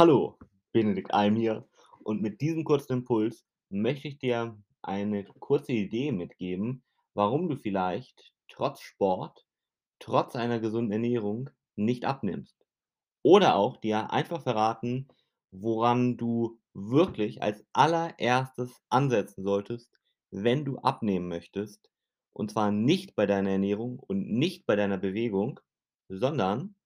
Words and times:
Hallo, 0.00 0.38
Benedikt 0.70 1.12
Alm 1.12 1.34
hier 1.34 1.68
und 2.04 2.22
mit 2.22 2.40
diesem 2.40 2.62
kurzen 2.62 2.92
Impuls 2.98 3.44
möchte 3.68 4.06
ich 4.06 4.16
dir 4.20 4.56
eine 4.80 5.24
kurze 5.24 5.72
Idee 5.72 6.12
mitgeben, 6.12 6.84
warum 7.14 7.48
du 7.48 7.56
vielleicht 7.56 8.32
trotz 8.46 8.80
Sport, 8.80 9.44
trotz 9.98 10.36
einer 10.36 10.60
gesunden 10.60 10.92
Ernährung 10.92 11.50
nicht 11.74 12.04
abnimmst. 12.04 12.64
Oder 13.24 13.56
auch 13.56 13.76
dir 13.76 14.12
einfach 14.12 14.40
verraten, 14.40 15.08
woran 15.50 16.16
du 16.16 16.60
wirklich 16.74 17.42
als 17.42 17.66
Allererstes 17.72 18.80
ansetzen 18.90 19.42
solltest, 19.42 19.90
wenn 20.30 20.64
du 20.64 20.78
abnehmen 20.78 21.26
möchtest. 21.26 21.90
Und 22.32 22.52
zwar 22.52 22.70
nicht 22.70 23.16
bei 23.16 23.26
deiner 23.26 23.50
Ernährung 23.50 23.98
und 23.98 24.30
nicht 24.30 24.64
bei 24.64 24.76
deiner 24.76 24.98
Bewegung, 24.98 25.58
sondern 26.08 26.76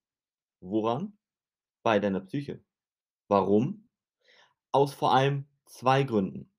woran? 0.61 1.19
Bei 1.83 1.99
deiner 1.99 2.21
Psyche. 2.21 2.65
Warum? 3.33 3.89
Aus 4.73 4.93
vor 4.93 5.15
allem 5.15 5.47
2 5.65 6.03
Gründen. 6.03 6.53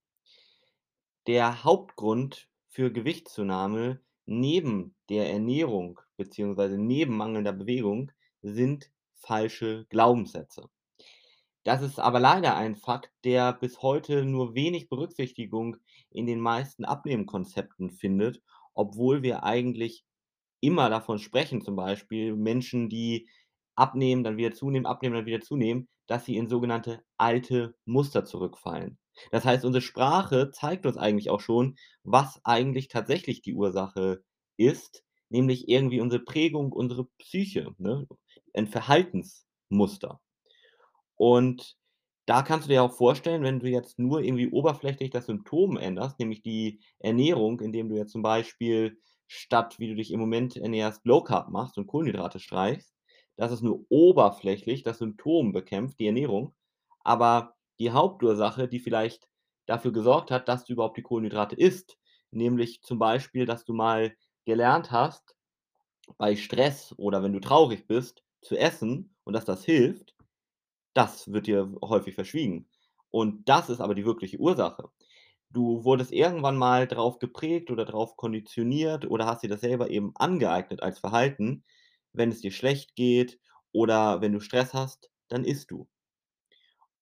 Der 1.27 1.63
Hauptgrund 1.63 2.49
für 2.67 2.91
Gewichtszunahme 2.91 4.02
neben 4.25 4.95
der 5.07 5.29
Ernährung 5.31 5.99
beziehungsweise 6.17 6.79
neben 6.79 7.15
mangelnder 7.15 7.53
Bewegung 7.53 8.12
sind 8.41 8.91
falsche 9.13 9.85
Glaubenssätze. 9.89 10.67
Das 11.63 11.84
ist 11.84 11.99
aber 11.99 12.20
leider 12.20 12.57
ein 12.57 12.76
Fakt, 12.76 13.12
der 13.23 13.53
bis 13.53 13.84
heute 13.84 14.26
nur 14.26 14.55
wenig 14.55 14.90
Berücksichtigung 14.90 15.77
in 16.09 16.26
den 16.26 16.40
meisten 16.40 16.85
Abnehmkonzepten 16.85 17.91
findet, 17.91 18.41
obwohl 18.73 19.21
wir 19.21 19.43
eigentlich 19.43 20.05
immer 20.59 20.90
davon 20.90 21.20
sprechen, 21.20 21.62
zum 21.62 21.76
Beispiel 21.76 22.35
Menschen, 22.35 22.90
die 22.90 23.29
abnehmen, 23.76 24.23
dann 24.23 24.38
wieder 24.38 24.54
zunehmen, 24.54 24.86
abnehmen, 24.86 25.16
dann 25.16 25.26
wieder 25.26 25.41
zunehmen, 25.41 25.88
dass 26.08 26.26
sie 26.26 26.38
in 26.38 26.48
sogenannte 26.48 27.04
alte 27.18 27.76
Muster 27.86 28.26
zurückfallen. 28.26 28.98
Das 29.32 29.46
heißt, 29.46 29.63
unsere 29.66 29.82
Sprache 29.82 30.52
zeigt 30.52 30.85
uns 30.85 30.98
eigentlich 30.98 31.30
auch 31.30 31.40
schon, 31.41 31.76
was 32.04 32.41
eigentlich 32.43 32.88
tatsächlich 32.88 33.41
die 33.41 33.54
Ursache 33.54 34.24
ist, 34.57 35.04
nämlich 35.30 35.68
irgendwie 35.70 36.02
unsere 36.02 36.24
Prägung, 36.24 36.71
unsere 36.71 37.05
Psyche, 37.20 37.74
ne? 37.77 38.07
Ein 38.54 38.68
Verhaltensmuster. 38.68 40.20
Und 41.15 41.77
da 42.26 42.41
kannst 42.41 42.68
du 42.68 42.70
dir 42.71 42.84
auch 42.84 42.93
vorstellen, 42.93 43.43
wenn 43.43 43.60
du 43.60 43.68
jetzt 43.68 43.99
nur 43.99 44.21
irgendwie 44.21 44.49
oberflächlich 44.49 45.10
das 45.10 45.26
Symptom 45.26 45.77
änderst, 45.77 46.20
nämlich 46.20 46.41
die 46.41 46.80
Ernährung, 46.99 47.60
indem 47.60 47.90
du 47.90 47.96
jetzt 47.96 48.12
zum 48.12 48.21
Beispiel 48.21 48.99
statt, 49.27 49.80
wie 49.80 49.90
du 49.90 49.96
dich 49.96 50.12
im 50.12 50.20
Moment 50.20 50.55
ernährst, 50.58 51.05
Low 51.05 51.24
Carb 51.24 51.49
machst 51.49 51.77
und 51.77 51.87
Kohlenhydrate 51.87 52.40
streichst, 52.40 52.93
dass 53.37 53.51
es 53.51 53.62
nur 53.62 53.85
oberflächlich 53.89 54.84
das 54.84 54.99
Symptom 54.99 55.53
bekämpft, 55.53 55.99
die 55.99 56.07
Ernährung, 56.07 56.53
aber 57.03 57.55
die 57.79 57.91
Hauptursache, 57.91 58.67
die 58.67 58.79
vielleicht 58.79 59.29
dafür 59.65 59.91
gesorgt 59.93 60.31
hat, 60.31 60.48
dass 60.48 60.65
du 60.65 60.73
überhaupt 60.73 60.98
die 60.98 61.01
Kohlenhydrate 61.03 61.55
isst, 61.55 61.98
nämlich 62.31 62.81
zum 62.84 62.99
Beispiel, 62.99 63.45
dass 63.45 63.65
du 63.65 63.73
mal 63.73 64.16
gelernt 64.45 64.91
hast, 64.91 65.35
bei 66.17 66.35
Stress 66.35 66.94
oder 66.97 67.23
wenn 67.23 67.34
du 67.34 67.40
traurig 67.40 67.88
bist, 67.88 68.23
zu 68.41 68.57
essen 68.57 69.16
und 69.23 69.34
dass 69.34 69.45
das 69.45 69.63
hilft, 69.66 70.16
das 70.94 71.31
wird 71.31 71.47
dir 71.47 71.73
häufig 71.84 72.16
verschwiegen. 72.16 72.69
Und 73.12 73.47
das 73.50 73.69
ist 73.69 73.81
aber 73.81 73.95
die 73.95 74.06
wirkliche 74.06 74.38
Ursache. 74.40 74.90
Du 75.51 75.84
wurdest 75.85 76.12
irgendwann 76.12 76.57
mal 76.57 76.88
drauf 76.88 77.19
geprägt 77.19 77.72
oder 77.72 77.85
drauf 77.85 78.18
konditioniert 78.18 79.06
oder 79.09 79.25
hast 79.28 79.44
dir 79.44 79.50
das 79.50 79.62
selber 79.62 79.90
eben 79.90 80.13
angeeignet 80.16 80.84
als 80.84 81.00
Verhalten. 81.00 81.63
Wenn 82.13 82.31
es 82.31 82.41
dir 82.41 82.51
schlecht 82.51 82.95
geht 82.95 83.39
oder 83.72 84.22
wenn 84.22 84.33
du 84.33 84.39
Stress 84.39 84.73
hast, 84.73 85.11
dann 85.29 85.44
isst 85.45 85.72
du. 85.72 85.88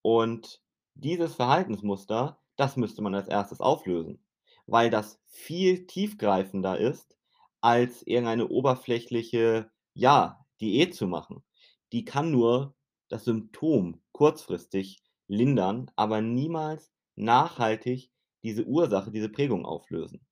Und 0.03 0.61
dieses 0.95 1.35
Verhaltensmuster, 1.35 2.39
das 2.55 2.77
müsste 2.77 3.01
man 3.01 3.15
als 3.15 3.27
Erstes 3.27 3.61
auflösen, 3.61 4.23
weil 4.67 4.89
das 4.89 5.19
viel 5.27 5.87
tiefgreifender 5.87 6.77
ist, 6.77 7.17
als 7.61 8.03
irgendeine 8.03 8.47
oberflächliche, 8.49 9.71
ja, 9.93 10.45
Diät 10.59 10.93
zu 10.95 11.07
machen. 11.07 11.43
Die 11.91 12.05
kann 12.05 12.31
nur 12.31 12.75
das 13.09 13.25
Symptom 13.25 14.01
kurzfristig 14.11 15.03
lindern, 15.27 15.89
aber 15.95 16.21
niemals 16.21 16.91
nachhaltig 17.15 18.11
diese 18.43 18.65
Ursache, 18.65 19.11
diese 19.11 19.29
Prägung 19.29 19.65
auflösen. 19.65 20.25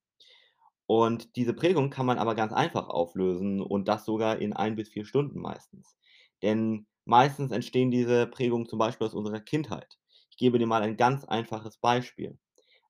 Und 0.89 1.35
diese 1.35 1.53
Prägung 1.53 1.91
kann 1.91 2.07
man 2.07 2.17
aber 2.17 2.33
ganz 2.33 2.51
einfach 2.51 2.89
auflösen 2.89 3.61
und 3.61 3.88
das 3.88 4.05
sogar 4.05 4.39
in 4.39 4.53
1 4.53 4.75
bis 4.75 4.89
4 4.89 5.05
Stunden 5.05 5.39
meistens. 5.39 5.95
Denn 6.41 6.88
meistens 7.05 7.51
entstehen 7.51 7.91
diese 7.91 8.25
Prägungen 8.25 8.66
zum 8.67 8.79
Beispiel 8.79 9.05
aus 9.05 9.13
unserer 9.13 9.39
Kindheit. 9.39 10.00
Ich 10.31 10.38
gebe 10.38 10.57
dir 10.57 10.66
mal 10.66 10.81
ein 10.81 10.97
ganz 10.97 11.25
einfaches 11.25 11.77
Beispiel. 11.77 12.39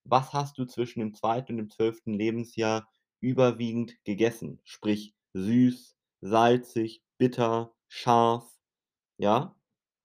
Was 0.06 0.32
hast 0.32 0.58
du 0.58 0.64
zwischen 0.64 1.02
dem 1.02 1.14
2. 1.14 1.52
und 1.52 1.58
dem 1.58 1.70
12. 1.70 2.16
Lebensjahr 2.16 2.88
überwiegend 3.20 4.02
gegessen? 4.06 4.62
Sprich 4.64 5.14
süß, 5.34 5.98
salzig, 6.22 7.04
bitter, 7.18 7.74
scharf, 7.90 8.50
ja? 9.18 9.58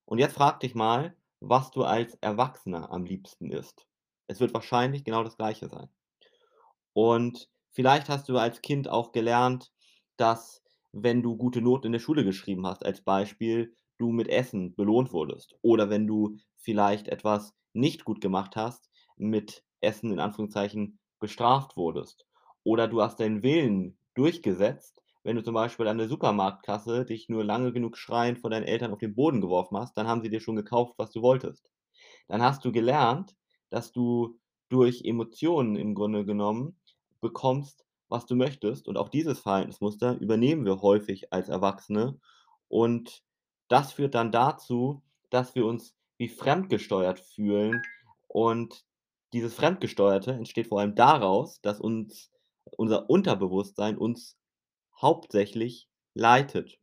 Und 0.05 0.19
jetzt 0.19 0.35
frag 0.35 0.59
dich 0.59 0.75
mal, 0.75 1.17
was 1.39 1.71
du 1.71 1.85
als 1.85 2.17
Erwachsener 2.17 2.91
am 2.91 3.05
liebsten 3.05 3.53
isst. 3.53 3.87
Es 4.27 4.41
wird 4.41 4.53
wahrscheinlich 4.53 5.05
genau 5.05 5.23
das 5.23 5.37
Gleiche 5.37 5.69
sein. 5.69 5.89
Und 6.93 7.49
vielleicht 7.75 8.09
hast 8.09 8.29
du 8.31 8.39
als 8.39 8.63
Kind 8.63 8.89
auch 8.89 9.13
gelernt, 9.13 9.73
dass, 10.17 10.63
wenn 10.93 11.23
du 11.23 11.37
gute 11.37 11.61
Noten 11.61 11.87
in 11.89 11.93
der 11.93 11.99
Schule 12.01 12.25
geschrieben 12.25 12.67
hast, 12.67 12.85
als 12.87 13.03
Beispiel, 13.03 13.77
du 13.99 14.11
mit 14.11 14.29
Essen 14.29 14.75
belohnt 14.75 15.13
wurdest. 15.13 15.55
Oder 15.63 15.91
wenn 15.91 16.07
du 16.07 16.37
vielleicht 16.57 17.09
etwas 17.09 17.55
nicht 17.73 18.05
gut 18.05 18.21
gemacht 18.21 18.57
hast, 18.57 18.91
mit 19.17 19.65
Essen 19.81 20.13
in 20.13 20.21
Anführungszeichen 20.21 20.99
bestraft 21.21 21.77
wurdest. 21.77 22.27
Oder 22.65 22.89
du 22.89 23.03
hast 23.03 23.21
deinen 23.21 23.43
Willen 23.43 23.99
durchgesetzt, 24.15 25.03
wenn 25.23 25.37
du 25.37 25.43
zum 25.43 25.55
Beispiel 25.55 25.89
an 25.89 25.99
der 25.99 26.09
Supermarktkasse 26.09 27.05
dich 27.05 27.29
nur 27.29 27.45
lange 27.45 27.73
genug 27.73 27.97
schreiend 27.97 28.39
vor 28.39 28.51
deinen 28.51 28.65
Eltern 28.65 28.93
auf 28.93 28.99
den 28.99 29.15
Boden 29.15 29.41
geworfen 29.41 29.77
hast, 29.79 29.97
dann 29.97 30.07
haben 30.07 30.23
sie 30.23 30.31
dir 30.31 30.41
schon 30.41 30.57
gekauft, 30.57 30.95
was 30.99 31.11
du 31.13 31.23
wolltest. 31.23 31.71
Dann 32.29 32.43
hast 32.43 32.65
du 32.65 32.73
gelernt, 32.73 33.35
dass 33.71 33.93
du 33.93 34.39
durch 34.69 35.03
Emotionen 35.05 35.77
im 35.77 35.95
Grunde 35.95 36.25
genommen 36.27 36.79
bekommst, 37.25 37.85
was 38.09 38.27
du 38.27 38.37
möchtest. 38.37 38.87
Und 38.87 38.97
auch 38.97 39.09
dieses 39.09 39.41
Verhaltensmuster 39.41 40.17
übernehmen 40.21 40.65
wir 40.65 40.83
häufig 40.83 41.33
als 41.33 41.49
Erwachsene. 41.49 42.21
Und 42.69 43.25
das 43.69 43.93
führt 43.93 44.15
dann 44.15 44.31
dazu, 44.31 45.03
dass 45.31 45.55
wir 45.57 45.67
uns 45.67 45.97
wie 46.19 46.29
fremdgesteuert 46.29 47.19
fühlen. 47.19 47.83
Und 48.29 48.85
dieses 49.33 49.55
Fremdgesteuerte 49.55 50.33
entsteht 50.33 50.69
vor 50.69 50.81
allem 50.81 50.95
daraus, 50.95 51.61
dass 51.63 51.81
uns 51.81 52.31
unser 52.77 53.11
Unterbewusstsein 53.11 53.99
uns 53.99 54.37
hauptsächlich 55.01 55.89
leitet. 56.15 56.79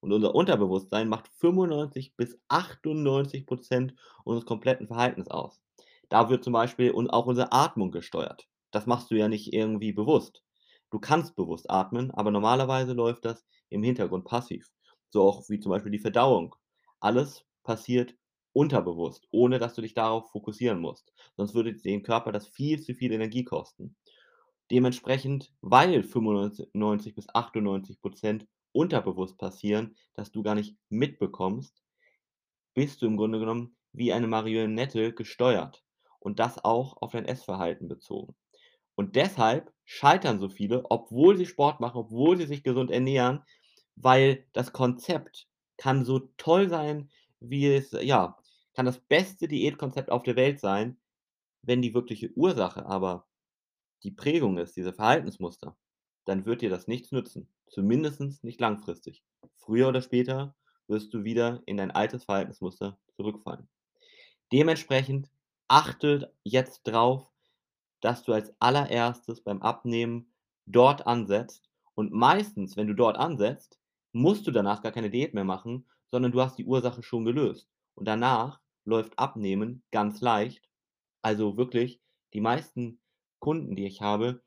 Und 0.00 0.12
unser 0.12 0.34
Unterbewusstsein 0.34 1.08
macht 1.08 1.28
95 1.28 2.16
bis 2.16 2.40
98% 2.48 3.94
unseres 4.24 4.46
kompletten 4.46 4.88
Verhaltens 4.88 5.28
aus. 5.28 5.60
Da 6.08 6.28
wird 6.28 6.42
zum 6.42 6.52
Beispiel 6.52 6.92
auch 7.10 7.26
unsere 7.26 7.52
Atmung 7.52 7.92
gesteuert. 7.92 8.48
Das 8.72 8.86
machst 8.86 9.10
du 9.10 9.14
ja 9.14 9.28
nicht 9.28 9.52
irgendwie 9.52 9.92
bewusst. 9.92 10.42
Du 10.90 10.98
kannst 10.98 11.36
bewusst 11.36 11.70
atmen, 11.70 12.10
aber 12.10 12.30
normalerweise 12.30 12.92
läuft 12.92 13.24
das 13.24 13.46
im 13.70 13.82
Hintergrund 13.82 14.24
passiv. 14.24 14.70
So 15.10 15.22
auch 15.22 15.48
wie 15.48 15.60
zum 15.60 15.70
Beispiel 15.70 15.92
die 15.92 15.98
Verdauung. 16.00 16.56
Alles 17.00 17.46
passiert 17.62 18.16
unterbewusst, 18.52 19.26
ohne 19.30 19.58
dass 19.58 19.74
du 19.74 19.82
dich 19.82 19.94
darauf 19.94 20.30
fokussieren 20.30 20.80
musst. 20.80 21.12
Sonst 21.36 21.54
würde 21.54 21.74
den 21.74 22.02
Körper 22.02 22.32
das 22.32 22.48
viel 22.48 22.80
zu 22.82 22.94
viel 22.94 23.12
Energie 23.12 23.44
kosten. 23.44 23.96
Dementsprechend, 24.70 25.52
weil 25.60 26.02
95 26.02 27.14
bis 27.14 27.28
98% 27.28 28.48
unterbewusst 28.72 29.38
passieren, 29.38 29.96
dass 30.14 30.32
du 30.32 30.42
gar 30.42 30.54
nicht 30.54 30.76
mitbekommst, 30.88 31.82
bist 32.74 33.02
du 33.02 33.06
im 33.06 33.16
Grunde 33.16 33.38
genommen 33.38 33.76
wie 33.92 34.12
eine 34.12 34.26
Marionette 34.26 35.14
gesteuert 35.14 35.84
und 36.20 36.38
das 36.38 36.64
auch 36.64 37.00
auf 37.02 37.12
dein 37.12 37.26
Essverhalten 37.26 37.88
bezogen. 37.88 38.34
Und 38.94 39.16
deshalb 39.16 39.72
scheitern 39.84 40.40
so 40.40 40.48
viele, 40.48 40.84
obwohl 40.90 41.36
sie 41.36 41.46
Sport 41.46 41.80
machen, 41.80 41.98
obwohl 41.98 42.36
sie 42.36 42.46
sich 42.46 42.62
gesund 42.62 42.90
ernähren, 42.90 43.42
weil 43.96 44.46
das 44.52 44.72
Konzept 44.72 45.48
kann 45.76 46.04
so 46.04 46.20
toll 46.36 46.68
sein, 46.68 47.10
wie 47.40 47.66
es 47.74 47.92
ja, 47.92 48.38
kann 48.74 48.86
das 48.86 49.00
beste 49.00 49.48
Diätkonzept 49.48 50.10
auf 50.10 50.22
der 50.22 50.36
Welt 50.36 50.60
sein, 50.60 50.96
wenn 51.62 51.82
die 51.82 51.94
wirkliche 51.94 52.30
Ursache 52.34 52.86
aber 52.86 53.26
die 54.02 54.10
Prägung 54.10 54.58
ist, 54.58 54.76
diese 54.76 54.92
Verhaltensmuster, 54.92 55.76
dann 56.24 56.44
wird 56.44 56.62
dir 56.62 56.70
das 56.70 56.88
nichts 56.88 57.12
nützen, 57.12 57.48
zumindest 57.68 58.44
nicht 58.44 58.60
langfristig. 58.60 59.22
Früher 59.56 59.88
oder 59.88 60.02
später 60.02 60.54
wirst 60.88 61.14
du 61.14 61.24
wieder 61.24 61.62
in 61.66 61.76
dein 61.76 61.90
altes 61.90 62.24
Verhaltensmuster 62.24 62.98
zurückfallen. 63.16 63.68
Dementsprechend 64.52 65.30
achtet 65.68 66.32
jetzt 66.42 66.82
drauf, 66.84 67.31
dass 68.02 68.24
du 68.24 68.34
als 68.34 68.54
Allererstes 68.60 69.42
beim 69.42 69.62
Abnehmen 69.62 70.34
dort 70.66 71.06
ansetzt 71.06 71.70
und 71.94 72.12
meistens, 72.12 72.76
wenn 72.76 72.88
du 72.88 72.94
dort 72.94 73.18
ansetzt, 73.18 73.80
musst 74.12 74.46
du 74.46 74.52
danach 74.52 74.82
gar 74.82 74.92
keine 74.92 75.10
Diät 75.10 75.34
mehr 75.34 75.44
machen, 75.44 75.88
sondern 76.10 76.32
du 76.32 76.42
hast 76.42 76.58
die 76.58 76.66
Ursache 76.66 77.02
schon 77.02 77.24
gelöst 77.24 77.70
und 77.96 78.06
danach 78.06 78.60
läuft 78.84 79.18
Abnehmen 79.18 79.84
ganz 79.92 80.20
leicht. 80.20 80.68
Also 81.22 81.56
wirklich, 81.56 82.00
die 82.34 82.40
meisten 82.40 83.00
Kunden, 83.40 83.76
die 83.76 83.86
ich 83.86 84.02
habe, 84.02 84.42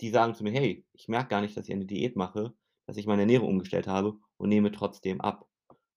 die 0.00 0.10
sagen 0.10 0.34
zu 0.34 0.44
mir: 0.44 0.52
„Hey, 0.52 0.86
ich 0.92 1.08
merke 1.08 1.28
gar 1.30 1.40
nicht, 1.42 1.56
dass 1.56 1.66
ich 1.68 1.74
eine 1.74 1.86
Diät 1.86 2.16
mache, 2.16 2.54
dass 2.86 2.96
ich 2.96 3.06
meine 3.06 3.22
Ernährung 3.22 3.48
umgestellt 3.48 3.88
habe 3.88 4.18
und 4.38 4.48
nehme 4.48 4.72
trotzdem 4.72 5.20
ab.“ 5.20 5.48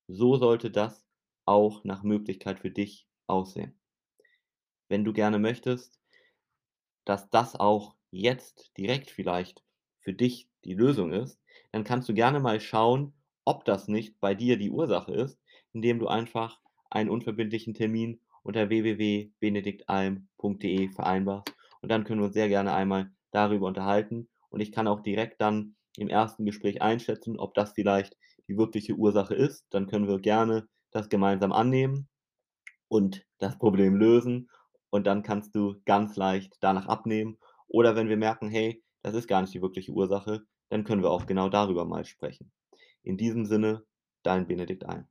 So 0.07 0.37
sollte 0.37 0.71
das 0.71 1.07
auch 1.45 1.83
nach 1.85 2.03
Möglichkeit 2.03 2.59
für 2.59 2.71
dich 2.71 3.07
aussehen. 3.27 3.79
Wenn 4.89 5.03
du 5.03 5.11
gerne 5.11 5.39
möchtest 5.39 5.99
dass 7.11 7.29
das 7.29 7.59
auch 7.59 7.95
jetzt 8.09 8.71
direkt 8.77 9.11
vielleicht 9.11 9.65
für 9.99 10.13
dich 10.13 10.47
die 10.63 10.75
Lösung 10.75 11.11
ist, 11.11 11.41
dann 11.73 11.83
kannst 11.83 12.07
du 12.07 12.13
gerne 12.13 12.39
mal 12.39 12.61
schauen, 12.61 13.11
ob 13.43 13.65
das 13.65 13.89
nicht 13.89 14.21
bei 14.21 14.33
dir 14.33 14.57
die 14.57 14.71
Ursache 14.71 15.11
ist, 15.11 15.37
indem 15.73 15.99
du 15.99 16.07
einfach 16.07 16.61
einen 16.89 17.09
unverbindlichen 17.09 17.73
Termin 17.73 18.21
unter 18.43 18.69
www.benediktalm.de 18.69 20.89
vereinbarst 20.91 21.53
und 21.81 21.91
dann 21.91 22.05
können 22.05 22.21
wir 22.21 22.27
uns 22.27 22.33
sehr 22.33 22.47
gerne 22.47 22.73
einmal 22.73 23.11
darüber 23.31 23.67
unterhalten 23.67 24.29
und 24.49 24.61
ich 24.61 24.71
kann 24.71 24.87
auch 24.87 25.01
direkt 25.01 25.41
dann 25.41 25.75
im 25.97 26.07
ersten 26.07 26.45
Gespräch 26.45 26.81
einschätzen, 26.81 27.37
ob 27.37 27.55
das 27.55 27.73
vielleicht 27.73 28.15
die 28.47 28.57
wirkliche 28.57 28.93
Ursache 28.93 29.35
ist. 29.35 29.65
Dann 29.71 29.87
können 29.87 30.07
wir 30.07 30.19
gerne 30.19 30.69
das 30.91 31.09
gemeinsam 31.09 31.51
annehmen 31.51 32.07
und 32.87 33.25
das 33.37 33.57
Problem 33.57 33.97
lösen 33.97 34.49
und 34.91 35.07
dann 35.07 35.23
kannst 35.23 35.55
du 35.55 35.81
ganz 35.85 36.17
leicht 36.17 36.57
danach 36.61 36.87
abnehmen. 36.87 37.39
Oder 37.67 37.95
wenn 37.97 38.09
wir 38.09 38.17
merken: 38.17 38.49
„Hey, 38.49 38.83
das 39.03 39.15
ist 39.15 39.27
gar 39.27 39.41
nicht 39.41 39.55
die 39.55 39.63
wirkliche 39.63 39.93
Ursache“, 39.93 40.45
dann 40.69 40.83
können 40.85 41.03
wir 41.03 41.11
auch 41.11 41.25
genau 41.27 41.49
darüber 41.49 41.85
mal 41.85 42.05
sprechen. 42.05 42.51
In 43.03 43.17
diesem 43.17 43.45
Sinne, 43.47 43.85
dein 44.23 44.47
Benedikt 44.47 44.85
Alm. 44.85 45.07